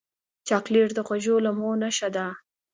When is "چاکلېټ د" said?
0.47-0.99